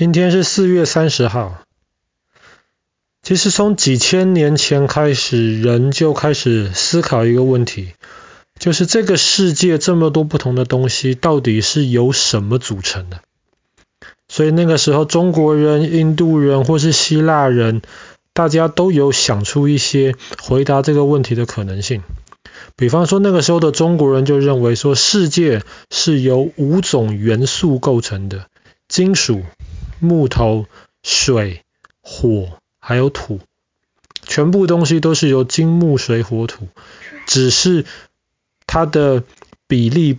[0.00, 1.60] 今天是四月三十号。
[3.22, 7.92] 其实从几千年前开始，人就开始思考一个问题，
[8.58, 13.20] 就是这个世界这么多不同的东西，到底是由什么组成的？
[14.26, 17.82] 所以那个时候，中国人、印度人或是希腊人，
[18.32, 22.02] 大家都有想出一些回答这个问题的可能性。
[22.74, 25.60] 比方说，那个时候的中国人就认为说，世界
[25.90, 28.46] 是由五种元素构成的：
[28.88, 29.42] 金属、
[30.00, 30.66] 木头、
[31.02, 31.62] 水、
[32.00, 32.48] 火，
[32.80, 33.40] 还有土。
[34.22, 36.68] 全部东西都是由金、木、水、火、土，
[37.26, 37.84] 只是
[38.66, 39.24] 它的
[39.66, 40.18] 比例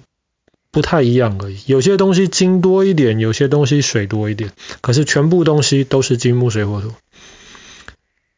[0.70, 1.60] 不太一样而已。
[1.66, 6.92] 有些东西金多一点，有些东西水多一点，可是全部东西都是金、木、水、火、土。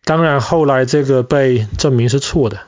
[0.04, 2.62] 当然，后来这个被证明是错的。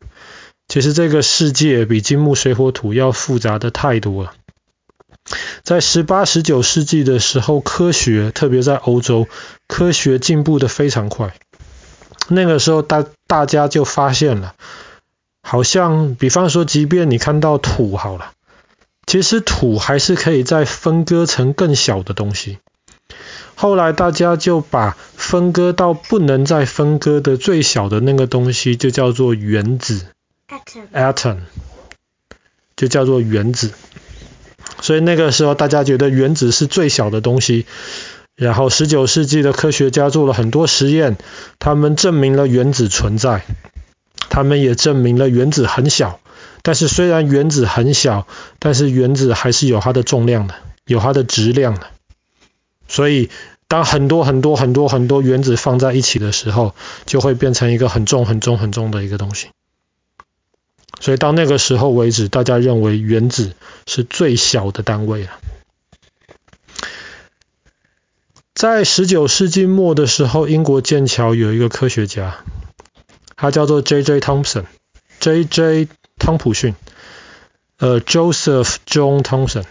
[0.67, 4.33] 其实这个世界比金木水火土要复杂的太多了。
[5.63, 9.27] 在十八、十九世纪的时候，科学特别在欧洲，
[9.67, 11.35] 科学进步的非常快。
[12.27, 14.55] 那个时候大大家就发现了，
[15.41, 18.33] 好像比方说，即便你看到土好了，
[19.07, 22.59] 其实土还是可以再分割成更小的东西。
[23.55, 30.07] 后来大家就把分割到不能再分割的最小的那个东西，就叫做原子。
[30.93, 31.37] atom
[32.75, 33.71] 就叫做原子，
[34.81, 37.65] 所以那个时候大家觉得原子是最小的东西。
[38.35, 41.15] 然后十九世纪的科学家做了很多实验，
[41.57, 43.45] 他们证明了原子存在，
[44.29, 46.19] 他们也证明了原子很小。
[46.61, 48.27] 但是虽然原子很小，
[48.59, 51.87] 但是原子还是有它的重量的，有它的质量的。
[52.89, 53.29] 所以
[53.69, 59.47] 当很多很多很多很多原子放在一起的时候，就会变成一个很重很重很重的一个东西。
[61.05, 63.53] 所以到那个时候为止，大家认为原子
[63.85, 65.29] 是最小的单位了。
[68.55, 72.43] 在十九世纪末的时候，英国剑桥有一个科学家，
[73.35, 74.19] 他叫做 J.J.
[74.19, 75.89] Thompson，J.J.
[76.17, 76.73] 汤普逊，
[77.77, 79.65] 呃，Joseph John Thompson。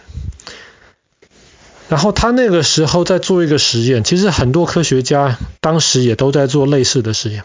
[1.89, 7.43] 然后他那个时候在做一个实验，其实很多科学家当时也都在做类似的实验。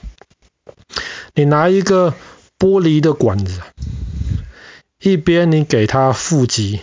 [1.34, 2.14] 你拿一个。
[2.60, 3.62] 玻璃的管子，
[5.00, 6.80] 一边你给它负极，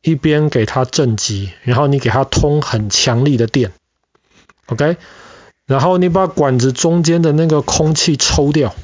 [0.00, 3.72] 一边给它正极，然后你给它通很强力的电
[4.66, 4.96] ，OK，
[5.66, 8.74] 然后你把管子中间的那个空气抽掉，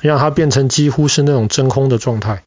[0.00, 2.42] 让它变成几乎是那种真空的状态，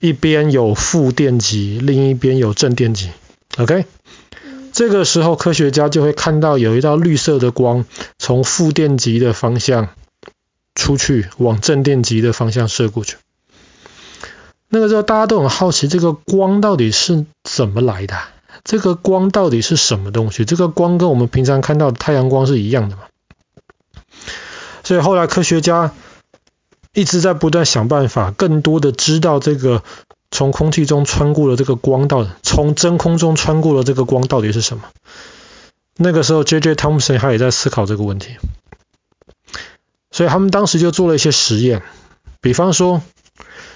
[0.00, 3.10] 一边有负电极，另一边有正电极
[3.58, 3.84] ，OK，
[4.72, 7.84] 这个时候科学家就会看到有一道绿色的光
[8.18, 9.90] 从负电极的方向。
[10.74, 13.16] 出去往正电极的方向射过去。
[14.68, 18.18] 那个时候大家都很好奇，这个光到底是怎么来的？
[18.64, 20.44] 这个光到底是什么东西？
[20.44, 23.02] 这个光跟我们平常看到的太阳光是一样的吗？
[24.84, 25.92] 所以后来科学家
[26.94, 29.82] 一直在不断想办法，更多的知道这个
[30.30, 34.84] 从空气中穿过了这个光到从真空中穿过了这个光到底是什么？
[35.96, 36.74] 那个时候，J.J.
[36.74, 38.36] Thomson 他也在思考这个问题。
[40.22, 41.82] 所以他们当时就做了一些实验，
[42.40, 43.02] 比方说，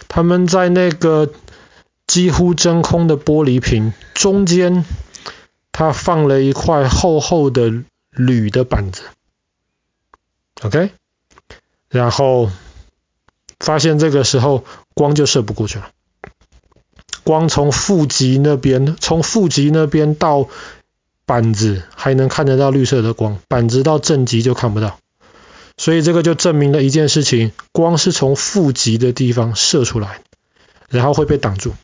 [0.06, 1.32] 他们在那个
[2.06, 4.84] 几乎真空的玻璃瓶中间，
[5.72, 9.02] 他放了一块厚厚的铝的板子
[10.62, 10.92] ，OK，
[11.88, 12.48] 然后
[13.58, 14.64] 发现这个时候
[14.94, 15.90] 光就射不过去了，
[17.24, 20.48] 光从负极那边，从负极那边到
[21.24, 25.00] 板子还能看得到绿色的光，板子到正极就看不到。
[25.86, 30.20] 所以这个就证明了一件事情：光是从负极的地方射出来，
[30.88, 31.74] 然后会被挡住。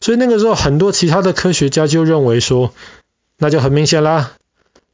[0.00, 2.72] 所以那个时候，很多其他的科学家就认为说，
[3.36, 4.32] 那就很明显啦，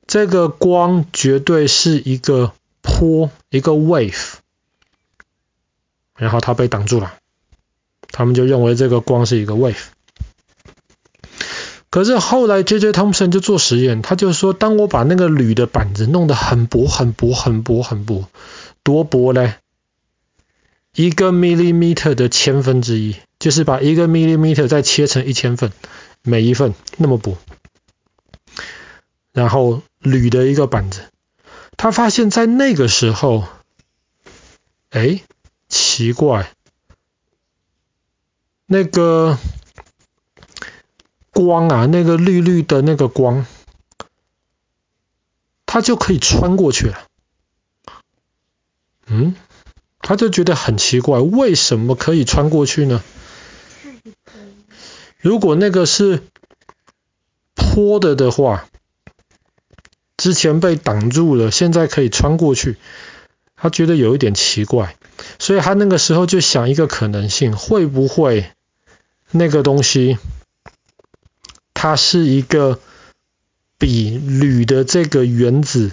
[0.08, 4.32] 这个光绝对是一个波，一个 wave，
[6.16, 7.14] 然后它被挡住了。
[8.10, 9.76] 他们就认为这个光是一个 wave。
[11.90, 12.92] 可是后来，J.J.
[12.92, 18.28] Thompson 就做实验，他就说，当我把那个铝的板子弄得很薄、很薄、很薄、很薄，
[18.84, 19.56] 多薄呢？
[20.94, 25.72] 一个 millimeter 的千分之一，就是把一个 millimeter 再切成一千份，
[26.22, 27.36] 每一份那么薄。
[29.32, 31.02] 然后铝的一个板子，
[31.76, 33.48] 他发现在那个时候，
[34.90, 35.22] 哎，
[35.68, 36.52] 奇怪，
[38.66, 39.36] 那个。
[41.44, 43.46] 光啊，那个绿绿的那个光，
[45.66, 47.06] 它就可以穿过去了。
[49.06, 49.34] 嗯，
[50.00, 53.02] 他就觉得很奇怪，为什么可以穿过去呢？
[55.18, 56.22] 如果那个是
[57.54, 58.66] 坡的的话，
[60.16, 62.76] 之前被挡住了，现在可以穿过去。
[63.56, 64.96] 他觉得有一点奇怪，
[65.38, 68.50] 所以他那个时候就想一个可能性，会不会
[69.32, 70.16] 那个东西
[71.82, 72.78] 它是一个
[73.78, 75.92] 比铝的这个原子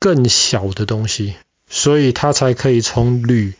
[0.00, 1.36] 更小的东西，
[1.70, 3.54] 所以它才可以从铝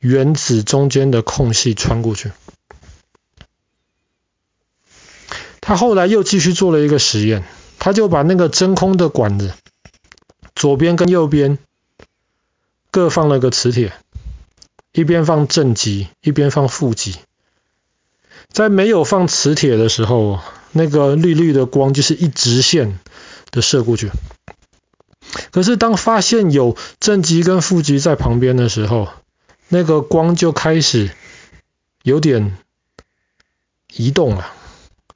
[0.00, 2.32] 原子中间的空隙穿过去。
[5.60, 7.44] 他后来又继续做了一个实验，
[7.78, 9.54] 他就把那个真空的管子
[10.56, 11.56] 左边跟右边
[12.90, 13.92] 各放了个磁铁，
[14.90, 17.14] 一边放正极，一边放负极。
[18.48, 20.40] 在没有放磁铁的时候，
[20.76, 22.98] 那个绿绿的光就是一直线
[23.50, 24.10] 的射过去。
[25.50, 29.08] 可是当发现有正极跟负极在旁边的时候，
[29.68, 31.10] 那个光就开始
[32.02, 32.56] 有点
[33.94, 34.52] 移动了。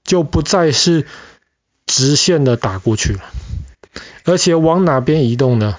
[0.02, 1.06] 就不再是
[1.86, 3.20] 直线的打过去了，
[4.24, 5.78] 而且往哪边移动呢？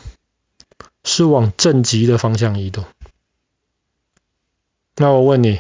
[1.04, 2.86] 是往正极的方向移动。
[4.96, 5.60] 那我问你，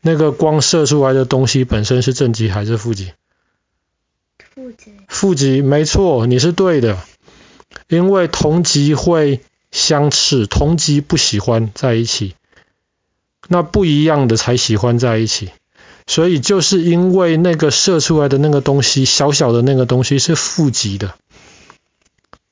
[0.00, 3.12] 那个光射出来的东西本身是正极还是负极？
[5.08, 5.62] 负极。
[5.62, 6.98] 没错，你是对的。
[7.88, 9.40] 因为同极会
[9.70, 12.34] 相斥，同极不喜欢在一起，
[13.48, 15.50] 那不一样的才喜欢在一起。
[16.06, 21.14] 所以就是因为那个射出来的那个东西，小小的那个东西是负极的，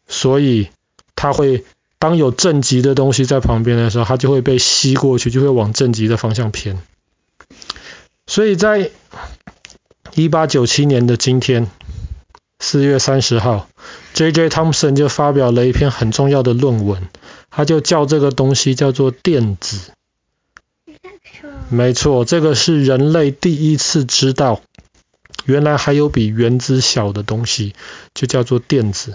[0.07, 0.69] 所以
[1.17, 1.65] 它会
[1.99, 6.79] 当有正极的东西在旁边的时候，它就会被吸过去，就会往正极的方向偏。
[8.29, 8.91] 所以在
[10.15, 11.69] 一八九七年的今天，
[12.61, 13.69] 四月三十号
[14.15, 14.49] ，J.J.
[14.49, 17.09] Thompson 就发表了一篇很重要的论文，
[17.51, 19.93] 他就叫这个东西叫做电子。
[21.71, 24.61] 没错，这个是人类第一次知道，
[25.45, 27.75] 原来还有比原子小的东西，
[28.15, 29.15] 就叫做电子。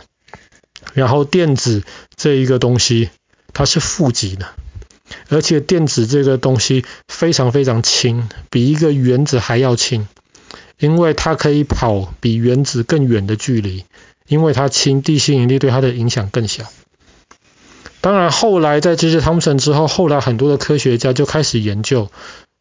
[0.94, 1.84] 然后电子
[2.16, 3.10] 这一个东西，
[3.54, 4.48] 它是负极的，
[5.30, 10.08] 而且电子这个东西非常非常轻，比一个原子还要轻，
[10.78, 13.86] 因为它可以跑比原子更远的距离，
[14.28, 16.66] 因为它轻，地心引力对它的影响更小。
[18.02, 22.12] 当然，后来在这些汤姆森之后，后来很多的科学家就开始研究，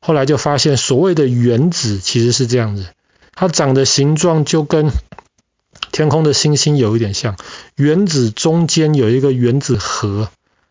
[0.00, 2.87] 后来就发现所谓的原子其实是这样子，
[3.35, 4.93] 它长的形状就跟
[5.91, 7.37] 天空的星星有一点像。
[7.75, 10.29] 原子中间有一个原子核，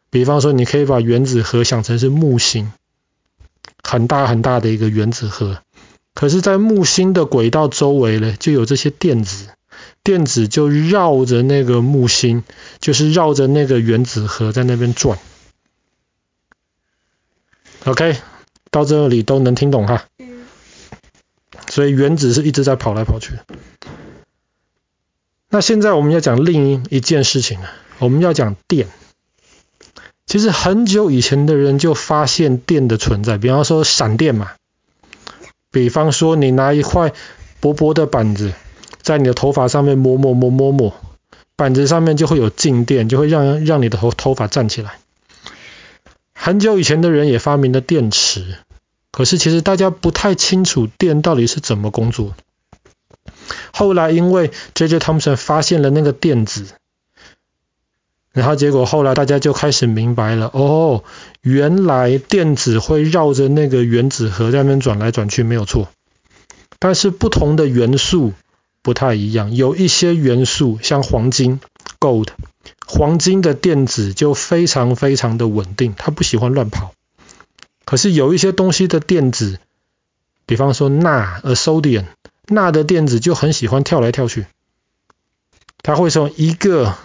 [0.10, 2.72] 比方说你可以把原子核想成是木星，
[3.84, 5.58] 很大很大的一个原子核。
[6.22, 9.48] 可是，在木星的轨道周围呢，就有这些电子。
[10.04, 12.44] 电子就绕着那个木星，
[12.80, 15.18] 就是绕着那个原子核在那边转。
[17.86, 18.18] OK，
[18.70, 20.06] 到这里都能听懂哈。
[21.68, 23.40] 所以原子是一直在跑来跑去。
[25.50, 28.88] 那现在我们要讲另一件事情了，我们要讲电。
[30.28, 34.52] 其实很久以前的人就发现电的存在，比方说闪电嘛。
[35.72, 37.14] 比方说你拿一块
[37.60, 38.54] 薄薄的板子。
[39.04, 40.94] 在你的头发上面摸摸摸摸摸，
[41.56, 45.00] 板子上面就会有静电，就会让让你的头头发站起来。
[46.36, 48.58] 很久以前的人也发明了电池，
[49.12, 52.36] 可是其实大家不太清楚电到底是怎么工作。
[53.74, 55.00] 后来因为 J.J.
[55.00, 56.68] Thomson 发现了那个电子，
[58.34, 61.04] 然后结果后来大家就开始明白了，哦，
[61.42, 65.90] 原来电子会绕着那个原子核在那边转来转去，没有错。
[66.80, 68.34] 但是不同的元素。
[68.84, 71.60] 不太一样，有一些元素像黄金
[72.00, 72.30] （gold），
[72.88, 76.92] 黄金的电子就非常非常的稳定，它不喜欢乱跑。
[77.86, 79.60] 可是有一些东西的电子，
[80.48, 82.06] 比方说钠 （a sodium），
[82.48, 84.48] 钠的电子就很喜欢跳来跳去，
[85.84, 86.96] 它会从一个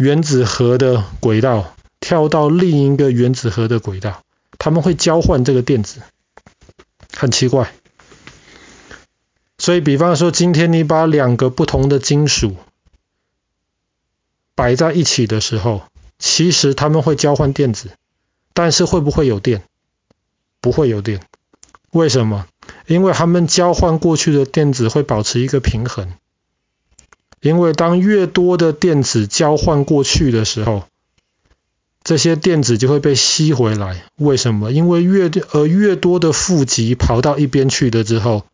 [0.00, 4.22] 原子核的轨道跳到另一个原子核的轨道，
[4.56, 6.00] 它们会交换这个电子，
[7.14, 7.70] 很奇怪。
[9.58, 12.56] 所以，比方说，今天你把两个不同的金属
[14.54, 15.82] 摆在一起的时候，
[16.18, 17.90] 其实它们会交换电子，
[18.54, 19.64] 但是会不会有电？
[20.62, 21.20] 不会有电。
[21.90, 22.46] 为什么？
[22.86, 26.14] 因为它们交换过去的电子会保持一个平衡。
[27.40, 30.84] 因为当越多的电子交换过去的时候，
[32.02, 34.04] 这些电子就会被吸回来。
[34.16, 34.72] 为什么？
[34.72, 38.44] 因为越呃越多的负极跑到一边去了之后。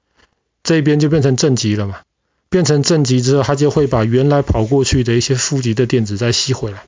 [0.62, 2.00] 这边就变成正极了嘛，
[2.48, 6.82] 变成正极之后，它就会把原来跑过去的一些负极的电子再吸回来。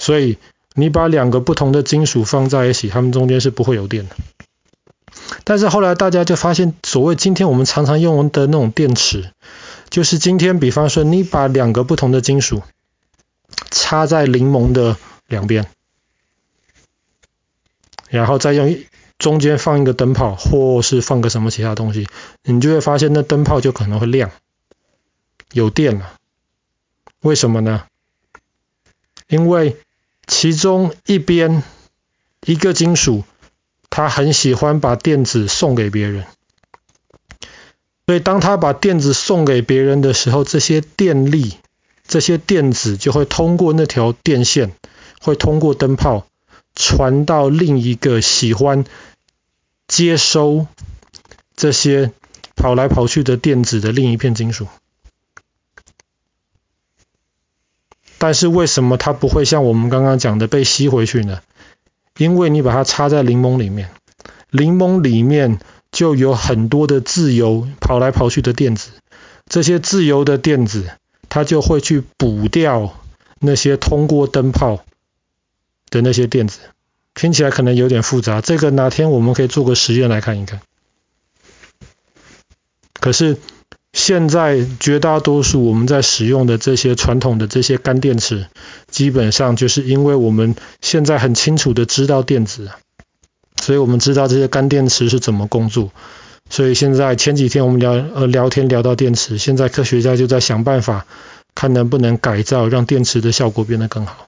[0.00, 0.36] 所以
[0.74, 4.16] 你把两个不同的金属放在一起，它们中间是不会有电的。
[5.44, 9.30] 但是后来大家就发现，所谓今天我们常常用的那种电池，
[9.94, 12.64] 就是今天，比方说你把两个不同的金属
[13.70, 14.96] 插在柠檬的
[15.28, 15.68] 两边，
[18.08, 18.76] 然后再用
[19.18, 22.08] 中间放一个灯泡，或是放个什么其他东西，
[22.42, 24.32] 你就会发现那灯泡就可能会亮，
[25.52, 26.14] 有电了。
[27.20, 27.84] 为什么呢？
[29.28, 29.76] 因为
[30.26, 31.62] 其中一边
[32.44, 33.22] 一个金属，
[33.90, 36.26] 它很喜欢把电子送给别人。
[38.06, 41.56] 所以，当他把电子送给别人的时候，这些电力、
[42.06, 44.72] 这些电子就会通过那条电线，
[45.22, 46.26] 会通过灯泡
[46.74, 48.84] 传到另一个喜欢
[49.88, 50.66] 接收
[51.56, 52.12] 这些
[52.54, 54.68] 跑来跑去的电子的另一片金属。
[58.18, 61.40] 但是，为什么它不会像我们刚刚讲的被吸回去呢？
[62.18, 63.90] 因为你把它插在柠檬里面，
[64.50, 65.58] 柠檬里面。
[65.94, 68.90] 就有很多的自由跑来跑去的电子，
[69.48, 70.90] 这些自由的电子，
[71.28, 72.98] 它就会去补掉
[73.38, 74.84] 那些通过灯泡
[75.88, 76.58] 的那些电子。
[77.14, 80.60] 听起来可能有点复杂，这个哪天我们可以做个实验来看一看。
[82.98, 83.38] 可是
[83.92, 88.48] 现在绝大多数我们在使用的这些传统的这些干电池，
[88.90, 92.72] 基本上就是因为我们现在很清楚的知道电子。
[93.64, 95.90] 所以我们知道这些干电池是怎么工作，
[96.50, 101.06] 所以现在前几天我们聊呃聊天聊到电池，现在科学家就在想办法，
[101.54, 104.26] 看能不能改造让电池的效果变得更好。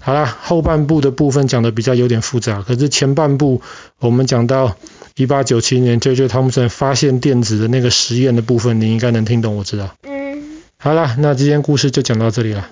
[0.00, 3.62] 好啦，后半部的部分讲的比较有点复杂，可是前半部
[4.00, 4.76] 我们讲到
[5.14, 6.26] 一八九七年 J.J.
[6.26, 9.94] Thomson 发现电子的那个实验的部分，你应该能听懂，我知道。
[10.02, 10.60] 嗯。
[10.76, 12.68] 好啦，那今天故事就讲到这里了。